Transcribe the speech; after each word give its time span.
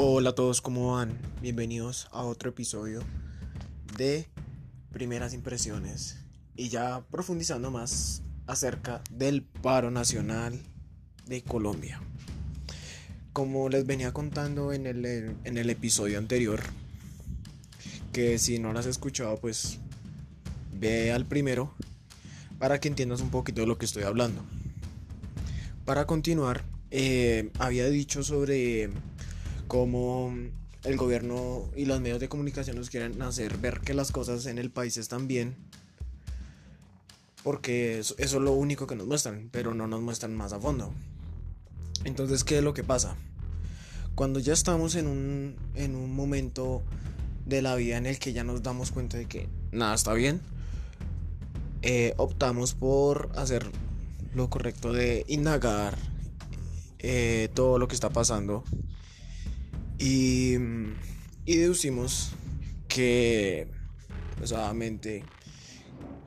Hola 0.00 0.30
a 0.30 0.34
todos, 0.36 0.60
¿cómo 0.60 0.92
van? 0.92 1.18
Bienvenidos 1.42 2.06
a 2.12 2.22
otro 2.22 2.50
episodio 2.50 3.00
de 3.96 4.28
Primeras 4.92 5.34
Impresiones 5.34 6.20
y 6.54 6.68
ya 6.68 7.04
profundizando 7.10 7.72
más 7.72 8.22
acerca 8.46 9.02
del 9.10 9.42
paro 9.42 9.90
nacional 9.90 10.56
de 11.26 11.42
Colombia. 11.42 12.00
Como 13.32 13.68
les 13.68 13.86
venía 13.86 14.12
contando 14.12 14.72
en 14.72 14.86
el, 14.86 15.04
en 15.04 15.58
el 15.58 15.68
episodio 15.68 16.18
anterior, 16.18 16.60
que 18.12 18.38
si 18.38 18.60
no 18.60 18.72
lo 18.72 18.78
has 18.78 18.86
escuchado, 18.86 19.36
pues 19.38 19.80
ve 20.74 21.10
al 21.10 21.26
primero 21.26 21.74
para 22.60 22.78
que 22.78 22.86
entiendas 22.86 23.20
un 23.20 23.30
poquito 23.30 23.62
de 23.62 23.66
lo 23.66 23.78
que 23.78 23.86
estoy 23.86 24.04
hablando. 24.04 24.44
Para 25.84 26.06
continuar, 26.06 26.62
eh, 26.92 27.50
había 27.58 27.90
dicho 27.90 28.22
sobre 28.22 28.90
cómo 29.68 30.32
el 30.84 30.96
gobierno 30.96 31.68
y 31.76 31.84
los 31.84 32.00
medios 32.00 32.20
de 32.20 32.28
comunicación 32.28 32.76
nos 32.76 32.90
quieren 32.90 33.20
hacer 33.22 33.58
ver 33.58 33.80
que 33.80 33.94
las 33.94 34.10
cosas 34.10 34.46
en 34.46 34.58
el 34.58 34.70
país 34.70 34.96
están 34.96 35.28
bien. 35.28 35.56
Porque 37.44 38.00
eso, 38.00 38.14
es 38.18 38.32
lo 38.32 38.52
único 38.52 38.86
que 38.86 38.96
nos 38.96 39.06
muestran, 39.06 39.48
pero 39.52 39.74
no 39.74 39.86
nos 39.86 40.00
muestran 40.00 40.34
más 40.34 40.52
a 40.52 40.60
fondo. 40.60 40.92
Entonces, 42.04 42.44
¿qué 42.44 42.58
es 42.58 42.64
lo 42.64 42.74
que 42.74 42.84
pasa? 42.84 43.16
Cuando 44.14 44.40
ya 44.40 44.52
estamos 44.52 44.96
en 44.96 45.06
un, 45.06 45.56
en 45.74 45.94
un 45.94 46.14
momento 46.14 46.82
de 47.46 47.62
la 47.62 47.76
vida 47.76 47.96
en 47.96 48.06
el 48.06 48.18
que 48.18 48.32
ya 48.32 48.44
nos 48.44 48.62
damos 48.62 48.90
cuenta 48.90 49.16
de 49.16 49.26
que 49.26 49.48
nada 49.70 49.94
está 49.94 50.12
bien, 50.14 50.40
eh, 51.82 52.14
optamos 52.16 52.74
por 52.74 53.30
hacer 53.36 53.70
lo 54.34 54.50
correcto 54.50 54.92
de 54.92 55.24
indagar 55.28 55.96
eh, 56.98 57.48
todo 57.54 57.78
lo 57.78 57.86
que 57.86 57.94
está 57.94 58.10
pasando 58.10 58.64
y, 59.98 60.56
deducimos 61.46 62.32
que, 62.88 63.68
obviamente, 64.40 65.24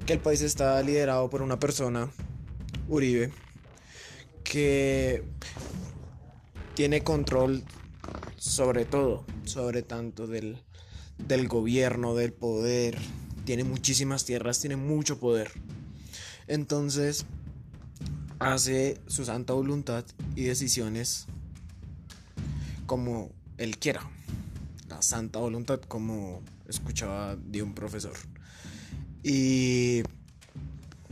que 0.05 0.13
el 0.13 0.19
país 0.19 0.41
está 0.41 0.81
liderado 0.81 1.30
por 1.30 1.41
una 1.41 1.59
persona, 1.59 2.09
Uribe, 2.88 3.31
que 4.44 5.23
tiene 6.75 7.03
control 7.03 7.63
sobre 8.38 8.86
todo, 8.86 9.23
sobre 9.45 9.83
tanto 9.83 10.25
del, 10.25 10.58
del 11.19 11.47
gobierno, 11.47 12.16
del 12.16 12.33
poder, 12.33 12.97
tiene 13.45 13.63
muchísimas 13.63 14.25
tierras, 14.25 14.59
tiene 14.59 14.78
mucho 14.78 15.19
poder. 15.19 15.52
Entonces, 16.47 17.25
hace 18.39 19.00
su 19.06 19.25
santa 19.25 19.53
voluntad 19.53 20.06
y 20.35 20.44
decisiones 20.44 21.28
como 22.88 23.31
él 23.61 23.77
quiera. 23.77 24.09
La 24.89 25.01
santa 25.01 25.39
voluntad, 25.39 25.79
como 25.81 26.41
escuchaba 26.67 27.35
de 27.35 27.61
un 27.61 27.73
profesor. 27.73 28.15
Y 29.23 30.01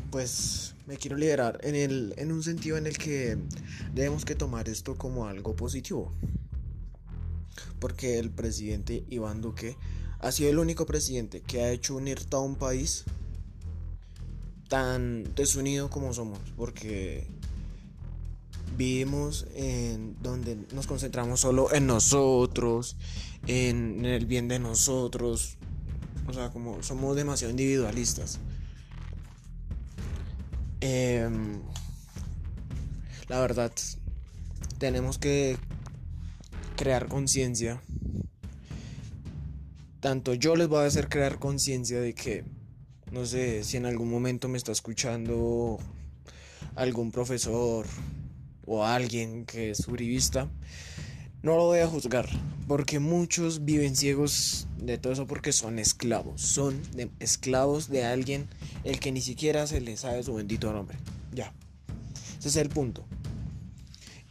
pues 0.10 0.74
me 0.88 0.98
quiero 0.98 1.16
liderar 1.16 1.60
en, 1.64 1.76
el, 1.76 2.14
en 2.18 2.32
un 2.32 2.42
sentido 2.42 2.78
en 2.78 2.88
el 2.88 2.98
que 2.98 3.38
debemos 3.94 4.26
que 4.26 4.34
tomar 4.34 4.68
esto 4.68 4.96
como 4.96 5.28
algo 5.28 5.56
positivo. 5.56 6.12
Porque 7.80 8.18
el 8.18 8.32
presidente 8.32 9.06
Iván 9.10 9.42
Duque 9.42 9.78
ha 10.20 10.32
sido 10.32 10.50
el 10.50 10.58
único 10.58 10.86
presidente 10.86 11.42
que 11.42 11.62
ha 11.62 11.72
hecho 11.72 11.96
unir 11.96 12.26
todo 12.26 12.42
un 12.42 12.56
país 12.56 13.06
tan 14.68 15.24
desunido 15.36 15.90
como 15.90 16.14
somos, 16.14 16.40
porque 16.56 17.28
vivimos 18.80 19.46
en 19.56 20.16
donde 20.24 20.58
nos 20.74 20.88
concentramos 20.88 21.42
solo 21.42 21.74
en 21.74 21.86
nosotros, 21.86 22.96
en, 23.46 24.06
el 24.06 24.26
bien 24.26 24.48
de 24.48 24.58
nosotros, 24.58 25.58
o 26.26 26.32
sea, 26.32 26.50
como 26.50 26.82
somos 26.82 27.18
demasiado 27.18 27.52
individualistas. 27.52 28.40
Em, 30.80 31.60
la 33.28 33.42
verdad, 33.42 33.74
tenemos 34.78 35.18
que 35.18 35.58
crear 36.78 37.10
conciencia. 37.10 37.82
Tanto 40.00 40.36
yo 40.36 40.56
les 40.56 40.70
voy 40.70 40.84
a 40.84 40.86
hacer 40.86 41.10
crear 41.10 41.38
conciencia 41.38 42.00
de 42.00 42.16
que 42.16 42.46
no 43.12 43.26
sé 43.26 43.66
si 43.66 43.76
en 43.76 43.86
algún 43.86 44.10
momento 44.10 44.48
me 44.48 44.58
está 44.58 44.72
escuchando 44.72 45.80
algún 46.78 47.12
profesor 47.12 47.86
o 48.70 48.86
alguien 48.86 49.46
que 49.46 49.72
es 49.72 49.88
uribista. 49.88 50.48
No 51.42 51.56
lo 51.56 51.66
voy 51.66 51.80
a 51.80 51.88
juzgar, 51.88 52.30
porque 52.68 53.00
muchos 53.00 53.66
viven 53.66 53.96
ciegos 53.96 54.68
de 54.78 54.98
todo 54.98 55.14
eso 55.14 55.26
porque 55.26 55.52
son 55.52 55.80
esclavos. 55.80 56.42
Son 56.42 56.80
esclavos 57.20 57.90
de 57.90 58.06
alguien 58.06 58.48
el 58.84 59.00
que 59.00 59.12
ni 59.12 59.22
siquiera 59.22 59.66
se 59.66 59.82
le 59.82 59.98
sabe 59.98 60.22
su 60.22 60.36
bendito 60.36 60.72
nombre. 60.72 60.98
Ya. 61.34 61.52
Ese 62.38 62.50
es 62.50 62.56
el 62.58 62.70
punto. 62.70 63.06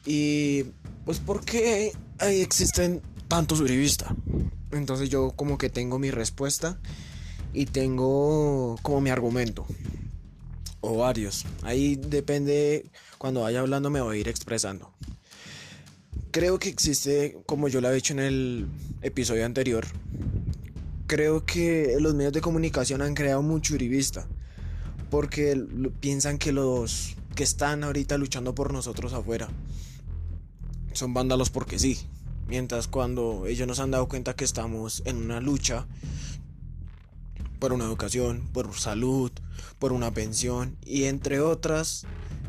Y 0.06 0.64
pues 1.04 1.18
¿por 1.18 1.44
qué 1.44 1.92
existen 2.20 3.02
tantos 3.26 3.60
uribistas? 3.60 4.12
Entonces 4.70 5.10
yo 5.10 5.32
como 5.32 5.58
que 5.58 5.70
tengo 5.70 5.98
mi 5.98 6.10
respuesta 6.10 6.78
y 7.52 7.66
tengo 7.66 8.76
como 8.82 9.00
mi 9.00 9.10
argumento. 9.10 9.66
O 10.80 10.96
varios. 10.98 11.44
Ahí 11.62 11.96
depende, 11.96 12.90
cuando 13.18 13.40
vaya 13.40 13.60
hablando 13.60 13.90
me 13.90 14.00
voy 14.00 14.16
a 14.16 14.20
ir 14.20 14.28
expresando. 14.28 14.92
Creo 16.30 16.58
que 16.58 16.68
existe, 16.68 17.38
como 17.46 17.68
yo 17.68 17.80
lo 17.80 17.90
he 17.90 17.94
dicho 17.94 18.12
en 18.12 18.20
el 18.20 18.66
episodio 19.02 19.44
anterior, 19.44 19.86
creo 21.06 21.44
que 21.44 21.96
los 22.00 22.14
medios 22.14 22.32
de 22.32 22.40
comunicación 22.40 23.02
han 23.02 23.14
creado 23.14 23.42
mucho 23.42 23.74
uribista. 23.74 24.26
Porque 25.10 25.60
piensan 26.00 26.36
que 26.38 26.52
los 26.52 27.16
que 27.34 27.42
están 27.42 27.82
ahorita 27.82 28.18
luchando 28.18 28.54
por 28.54 28.72
nosotros 28.72 29.12
afuera 29.14 29.48
son 30.92 31.14
vándalos 31.14 31.50
porque 31.50 31.78
sí. 31.78 31.98
Mientras 32.46 32.88
cuando 32.88 33.46
ellos 33.46 33.66
nos 33.66 33.78
han 33.78 33.90
dado 33.90 34.08
cuenta 34.08 34.34
que 34.34 34.44
estamos 34.44 35.02
en 35.06 35.16
una 35.16 35.40
lucha 35.40 35.86
por 37.58 37.72
una 37.72 37.84
educación, 37.84 38.48
por 38.52 38.74
salud, 38.74 39.32
por 39.78 39.92
una 39.92 40.12
pensión 40.12 40.76
y 40.84 41.04
entre 41.04 41.40
otras 41.40 42.06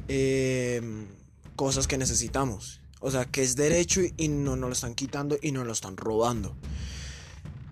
em, 0.08 1.08
cosas 1.56 1.88
que 1.88 1.98
necesitamos. 1.98 2.82
O 3.02 3.12
sea, 3.12 3.26
que 3.26 3.44
es 3.44 3.56
derecho 3.56 4.02
y 4.18 4.28
no 4.28 4.56
nos 4.56 4.70
lo 4.70 4.74
están 4.74 4.96
quitando 4.96 5.38
y 5.42 5.52
nos 5.52 5.66
lo 5.66 5.74
están 5.74 5.98
robando. 5.98 6.56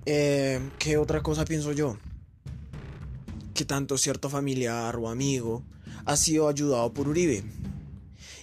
Em, 0.06 0.72
¿Qué 0.80 0.98
otra 0.98 1.22
cosa 1.22 1.46
pienso 1.46 1.74
yo? 1.74 1.98
Que 3.54 3.66
tanto 3.66 3.98
cierto 3.98 4.30
familiar 4.30 4.96
o 4.96 5.10
amigo 5.10 5.64
ha 6.06 6.16
sido 6.16 6.48
ayudado 6.48 6.94
por 6.94 7.08
Uribe 7.08 7.44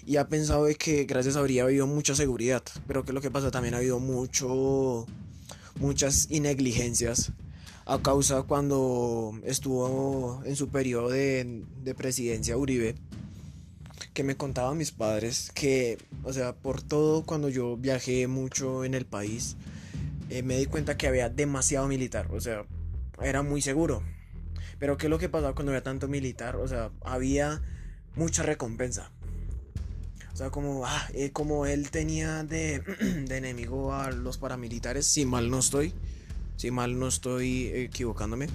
y 0.06 0.16
ha 0.16 0.28
pensado 0.28 0.66
de 0.66 0.74
que 0.74 1.04
gracias 1.04 1.36
a 1.36 1.40
Uribe 1.40 1.62
ha 1.62 1.64
habido 1.64 1.86
mucha 1.86 2.14
seguridad. 2.14 2.62
Pero 2.86 3.04
que 3.04 3.12
lo 3.12 3.20
que 3.20 3.30
pasa 3.30 3.50
también 3.50 3.74
ha 3.74 3.78
habido 3.78 3.98
mucho 3.98 5.06
muchas 5.80 6.28
negligencias 6.30 7.32
a 7.86 7.98
causa 8.00 8.42
cuando 8.42 9.38
estuvo 9.44 10.42
en 10.44 10.56
su 10.56 10.68
periodo 10.68 11.10
de, 11.10 11.64
presidencia 11.96 12.56
Uribe, 12.56 12.94
que 14.14 14.24
me 14.24 14.36
contaban 14.36 14.78
mis 14.78 14.92
padres 14.92 15.50
que, 15.54 15.98
o 16.22 16.32
sea, 16.32 16.54
por 16.54 16.82
todo 16.82 17.24
cuando 17.24 17.48
yo 17.48 17.76
viajé 17.76 18.26
mucho 18.26 18.84
en 18.84 18.94
el 18.94 19.04
país, 19.04 19.56
eh, 20.30 20.42
me 20.42 20.56
di 20.56 20.66
cuenta 20.66 20.96
que 20.96 21.08
había 21.08 21.28
demasiado 21.28 21.86
militar, 21.88 22.28
o 22.32 22.40
sea, 22.40 22.64
era 23.22 23.42
muy 23.42 23.60
seguro. 23.60 24.02
Pero 24.78 24.96
¿qué 24.96 25.06
es 25.06 25.10
lo 25.10 25.18
que 25.18 25.28
pasaba 25.28 25.54
cuando 25.54 25.72
había 25.72 25.82
tanto 25.82 26.08
militar? 26.08 26.56
O 26.56 26.66
sea, 26.66 26.90
había 27.02 27.62
mucha 28.16 28.42
recompensa. 28.42 29.10
O 30.32 30.36
sea, 30.36 30.50
como, 30.50 30.84
ah, 30.84 31.08
eh, 31.14 31.30
como 31.30 31.64
él 31.66 31.90
tenía 31.90 32.42
de, 32.42 32.80
de 33.28 33.36
enemigo 33.36 33.94
a 33.94 34.10
los 34.10 34.38
paramilitares, 34.38 35.06
si 35.06 35.24
mal 35.24 35.48
no 35.48 35.60
estoy, 35.60 35.94
si 36.56 36.70
mal 36.70 36.98
no 36.98 37.08
estoy 37.08 37.68
equivocándome. 37.68 38.48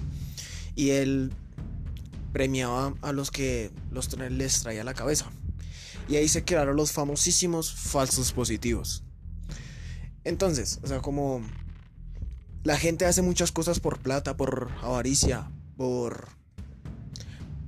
Y 0.74 0.90
él 0.90 1.32
premiaba 2.32 2.94
a 3.02 3.12
los 3.12 3.30
que 3.30 3.70
los 3.90 4.16
les 4.16 4.62
traía 4.62 4.84
la 4.84 4.94
cabeza. 4.94 5.30
Y 6.08 6.16
ahí 6.16 6.28
se 6.28 6.44
crearon 6.44 6.76
los 6.76 6.92
famosísimos 6.92 7.72
falsos 7.72 8.32
positivos. 8.32 9.04
Entonces, 10.24 10.80
o 10.82 10.86
sea, 10.86 11.00
como 11.00 11.42
la 12.64 12.76
gente 12.76 13.06
hace 13.06 13.22
muchas 13.22 13.52
cosas 13.52 13.80
por 13.80 13.98
plata, 13.98 14.36
por 14.36 14.70
avaricia, 14.82 15.50
por 15.76 16.28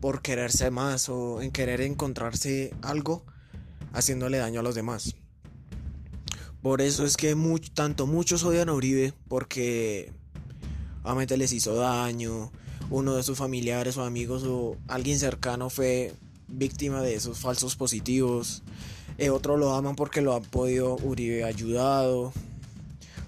por 0.03 0.21
quererse 0.21 0.73
más 0.73 1.09
o 1.09 1.41
en 1.43 1.53
querer 1.53 1.81
encontrarse 1.81 2.75
algo 2.83 3.25
haciéndole 3.93 4.39
daño 4.39 4.59
a 4.59 4.63
los 4.65 4.75
demás. 4.75 5.15
Por 6.61 6.81
eso 6.81 7.05
es 7.05 7.17
que 7.17 7.37
tanto 7.73 8.09
muchos 8.09 8.43
odian 8.43 8.69
a 8.69 8.73
Uribe 8.73 9.15
porque 9.29 10.13
obviamente 11.03 11.37
les 11.37 11.53
hizo 11.53 11.75
daño, 11.75 12.51
uno 12.91 13.15
de 13.15 13.23
sus 13.23 13.39
familiares 13.39 13.97
o 13.97 14.05
amigos 14.05 14.45
o 14.45 14.77
alguien 14.89 15.19
cercano 15.19 15.71
fue 15.71 16.13
víctima 16.49 17.01
de 17.01 17.15
esos 17.15 17.39
falsos 17.39 17.77
positivos, 17.77 18.63
eh, 19.19 19.31
otros 19.31 19.59
lo 19.59 19.75
aman 19.75 19.97
porque 19.97 20.21
lo 20.21 20.35
han 20.35 20.43
podido 20.43 20.97
Uribe 20.97 21.45
ayudado, 21.45 22.33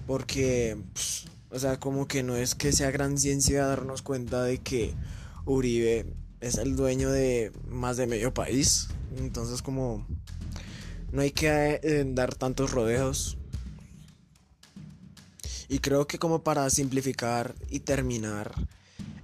Porque, 0.07 0.77
pues, 0.93 1.25
o 1.49 1.57
sea, 1.57 1.79
como 1.79 2.07
que 2.07 2.21
no 2.21 2.35
es 2.35 2.53
que 2.53 2.71
sea 2.71 2.91
gran 2.91 3.17
ciencia 3.17 3.65
darnos 3.65 4.01
cuenta 4.03 4.43
de 4.43 4.59
que 4.59 4.93
Uribe 5.45 6.05
es 6.41 6.57
el 6.59 6.75
dueño 6.75 7.09
de 7.11 7.51
más 7.67 7.97
de 7.97 8.05
medio 8.05 8.33
país. 8.33 8.89
Entonces, 9.17 9.61
como 9.63 10.05
no 11.11 11.21
hay 11.21 11.31
que 11.31 11.79
eh, 11.81 12.05
dar 12.07 12.35
tantos 12.35 12.71
rodeos. 12.71 13.37
Y 15.67 15.79
creo 15.79 16.07
que 16.07 16.19
como 16.19 16.43
para 16.43 16.69
simplificar 16.69 17.55
y 17.69 17.79
terminar 17.79 18.53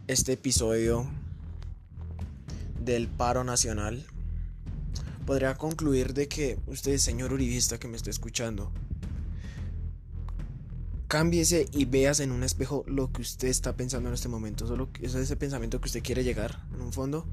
este 0.07 0.33
episodio 0.33 1.07
del 2.83 3.07
paro 3.07 3.43
nacional, 3.43 4.05
podría 5.25 5.55
concluir 5.55 6.13
de 6.13 6.27
que 6.27 6.57
usted, 6.65 6.97
señor 6.97 7.31
uribista 7.31 7.79
que 7.79 7.88
me 7.88 7.95
está 7.95 8.09
escuchando, 8.09 8.71
cámbiese 11.07 11.67
y 11.71 11.85
veas 11.85 12.19
en 12.21 12.31
un 12.31 12.44
espejo 12.44 12.83
lo 12.87 13.11
que 13.11 13.21
usted 13.21 13.49
está 13.49 13.75
pensando 13.75 14.09
en 14.09 14.15
este 14.15 14.29
momento, 14.29 14.65
solo 14.65 14.89
es 14.99 15.13
ese 15.13 15.35
pensamiento 15.35 15.79
que 15.79 15.87
usted 15.87 16.01
quiere 16.01 16.23
llegar 16.23 16.65
en 16.73 16.81
un 16.81 16.91
fondo, 16.91 17.27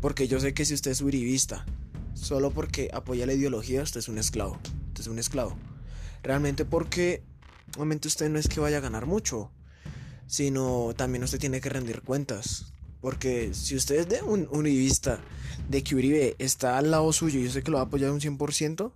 porque 0.00 0.26
yo 0.26 0.40
sé 0.40 0.52
que 0.52 0.64
si 0.64 0.74
usted 0.74 0.90
es 0.90 1.00
uribista, 1.00 1.64
solo 2.14 2.50
porque 2.50 2.90
apoya 2.92 3.24
la 3.24 3.34
ideología, 3.34 3.82
usted 3.82 4.00
es 4.00 4.08
un 4.08 4.18
esclavo, 4.18 4.58
usted 4.88 5.00
es 5.00 5.06
un 5.06 5.18
esclavo. 5.18 5.56
Realmente 6.22 6.64
porque 6.64 7.22
obviamente 7.76 8.08
usted 8.08 8.28
no 8.28 8.38
es 8.38 8.48
que 8.48 8.60
vaya 8.60 8.78
a 8.78 8.80
ganar 8.80 9.06
mucho, 9.06 9.50
sino 10.26 10.94
también 10.96 11.24
usted 11.24 11.38
tiene 11.38 11.60
que 11.60 11.68
rendir 11.68 12.02
cuentas. 12.02 12.72
Porque 13.00 13.52
si 13.52 13.74
usted 13.74 13.96
es 13.96 14.08
de 14.08 14.22
un 14.22 14.48
uribista, 14.50 15.18
de 15.68 15.82
que 15.82 15.94
Uribe 15.94 16.36
está 16.38 16.78
al 16.78 16.90
lado 16.90 17.12
suyo 17.12 17.40
y 17.40 17.44
yo 17.44 17.50
sé 17.50 17.62
que 17.62 17.70
lo 17.70 17.78
va 17.78 17.82
a 17.82 17.86
apoyar 17.86 18.10
un 18.10 18.20
100%, 18.20 18.92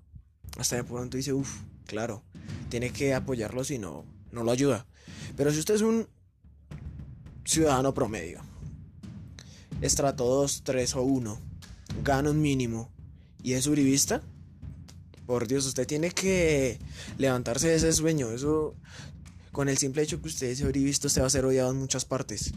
hasta 0.58 0.76
de 0.76 0.84
pronto 0.84 1.16
dice, 1.16 1.32
uff, 1.32 1.62
claro, 1.86 2.22
tiene 2.68 2.90
que 2.90 3.14
apoyarlo 3.14 3.64
si 3.64 3.78
no, 3.78 4.04
no 4.30 4.44
lo 4.44 4.52
ayuda. 4.52 4.86
Pero 5.36 5.50
si 5.50 5.58
usted 5.58 5.74
es 5.74 5.82
un 5.82 6.08
ciudadano 7.44 7.94
promedio, 7.94 8.40
estrato 9.80 10.24
2, 10.24 10.62
3 10.64 10.96
o 10.96 11.02
1, 11.02 11.40
gana 12.02 12.30
un 12.30 12.40
mínimo 12.40 12.90
y 13.42 13.54
es 13.54 13.66
uribista, 13.66 14.22
por 15.26 15.46
Dios, 15.48 15.66
usted 15.66 15.86
tiene 15.86 16.10
que 16.10 16.78
levantarse 17.18 17.68
de 17.68 17.76
ese 17.76 17.92
sueño. 17.92 18.30
Eso, 18.30 18.74
con 19.52 19.68
el 19.68 19.76
simple 19.76 20.02
hecho 20.02 20.22
que 20.22 20.28
usted 20.28 20.46
es 20.48 20.60
uribista, 20.62 21.08
usted 21.08 21.22
va 21.22 21.26
a 21.26 21.30
ser 21.30 21.44
odiado 21.44 21.70
en 21.70 21.78
muchas 21.78 22.04
partes. 22.04 22.52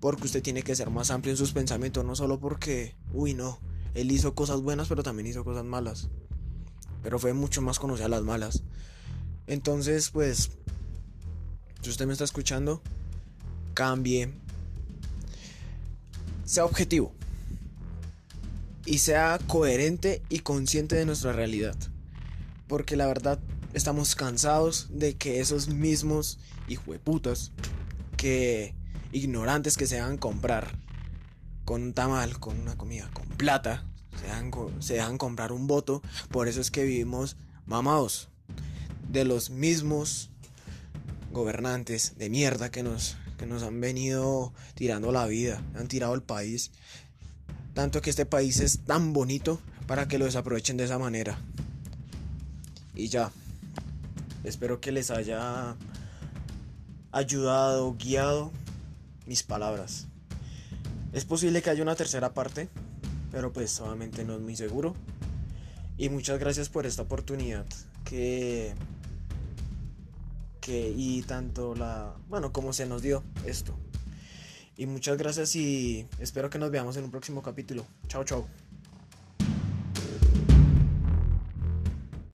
Porque 0.00 0.24
usted 0.24 0.42
tiene 0.42 0.62
que 0.62 0.76
ser 0.76 0.90
más 0.90 1.10
amplio 1.10 1.32
en 1.32 1.36
sus 1.36 1.52
pensamientos, 1.52 2.04
no 2.04 2.14
solo 2.16 2.38
porque, 2.38 2.94
uy, 3.12 3.34
no, 3.34 3.58
él 3.94 4.10
hizo 4.10 4.34
cosas 4.34 4.60
buenas, 4.60 4.88
pero 4.88 5.02
también 5.02 5.26
hizo 5.26 5.44
cosas 5.44 5.64
malas. 5.64 6.08
Pero 7.02 7.18
fue 7.18 7.32
mucho 7.32 7.60
más 7.60 7.78
conocido 7.78 8.06
a 8.06 8.10
las 8.10 8.22
malas. 8.22 8.62
Entonces, 9.46 10.10
pues, 10.10 10.50
si 11.82 11.90
usted 11.90 12.06
me 12.06 12.12
está 12.12 12.24
escuchando, 12.24 12.80
cambie. 13.74 14.32
Sea 16.44 16.64
objetivo. 16.64 17.12
Y 18.84 18.98
sea 18.98 19.38
coherente 19.46 20.22
y 20.28 20.40
consciente 20.40 20.96
de 20.96 21.06
nuestra 21.06 21.32
realidad. 21.32 21.76
Porque 22.72 22.96
la 22.96 23.06
verdad, 23.06 23.38
estamos 23.74 24.14
cansados 24.14 24.86
de 24.88 25.14
que 25.14 25.40
esos 25.40 25.68
mismos 25.68 26.38
hijueputas, 26.68 27.52
que 28.16 28.74
ignorantes 29.12 29.76
que 29.76 29.86
se 29.86 30.00
hagan 30.00 30.16
comprar 30.16 30.78
con 31.66 31.82
un 31.82 31.92
tamal, 31.92 32.40
con 32.40 32.58
una 32.58 32.78
comida, 32.78 33.10
con 33.12 33.26
plata, 33.26 33.84
se 34.18 34.24
dejan, 34.24 34.50
se 34.80 35.18
comprar 35.18 35.52
un 35.52 35.66
voto. 35.66 36.00
Por 36.30 36.48
eso 36.48 36.62
es 36.62 36.70
que 36.70 36.84
vivimos 36.84 37.36
mamados 37.66 38.30
de 39.10 39.26
los 39.26 39.50
mismos 39.50 40.30
gobernantes 41.30 42.14
de 42.16 42.30
mierda 42.30 42.70
que 42.70 42.82
nos, 42.82 43.18
que 43.36 43.44
nos 43.44 43.64
han 43.64 43.82
venido 43.82 44.54
tirando 44.72 45.12
la 45.12 45.26
vida, 45.26 45.62
han 45.74 45.88
tirado 45.88 46.14
el 46.14 46.22
país. 46.22 46.70
Tanto 47.74 48.00
que 48.00 48.08
este 48.08 48.24
país 48.24 48.60
es 48.60 48.78
tan 48.86 49.12
bonito 49.12 49.60
para 49.86 50.08
que 50.08 50.16
lo 50.16 50.24
desaprovechen 50.24 50.78
de 50.78 50.84
esa 50.84 50.98
manera. 50.98 51.38
Y 52.94 53.08
ya, 53.08 53.30
espero 54.44 54.80
que 54.80 54.92
les 54.92 55.10
haya 55.10 55.76
ayudado, 57.10 57.94
guiado 57.98 58.50
mis 59.26 59.42
palabras. 59.42 60.06
Es 61.12 61.24
posible 61.24 61.62
que 61.62 61.70
haya 61.70 61.82
una 61.82 61.96
tercera 61.96 62.32
parte, 62.32 62.68
pero 63.30 63.52
pues 63.52 63.70
solamente 63.70 64.24
no 64.24 64.34
es 64.34 64.40
muy 64.40 64.56
seguro. 64.56 64.94
Y 65.98 66.08
muchas 66.08 66.38
gracias 66.38 66.68
por 66.68 66.86
esta 66.86 67.02
oportunidad 67.02 67.66
que 68.04 68.74
que 70.62 70.94
y 70.96 71.22
tanto 71.22 71.74
la, 71.74 72.14
bueno, 72.28 72.52
como 72.52 72.72
se 72.72 72.86
nos 72.86 73.02
dio 73.02 73.22
esto. 73.44 73.76
Y 74.76 74.86
muchas 74.86 75.18
gracias 75.18 75.54
y 75.56 76.06
espero 76.18 76.48
que 76.48 76.58
nos 76.58 76.70
veamos 76.70 76.96
en 76.96 77.04
un 77.04 77.10
próximo 77.10 77.42
capítulo. 77.42 77.84
Chao, 78.08 78.24
chao. 78.24 78.61